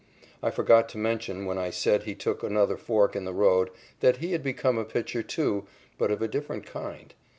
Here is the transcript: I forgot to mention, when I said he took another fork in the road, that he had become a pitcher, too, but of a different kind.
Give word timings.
I 0.41 0.49
forgot 0.49 0.89
to 0.89 0.97
mention, 0.97 1.45
when 1.45 1.59
I 1.59 1.69
said 1.69 2.01
he 2.05 2.15
took 2.15 2.41
another 2.41 2.75
fork 2.75 3.15
in 3.15 3.23
the 3.23 3.35
road, 3.35 3.69
that 3.99 4.17
he 4.17 4.31
had 4.31 4.41
become 4.41 4.79
a 4.79 4.83
pitcher, 4.83 5.21
too, 5.21 5.67
but 5.99 6.09
of 6.09 6.23
a 6.23 6.27
different 6.27 6.65
kind. 6.65 7.13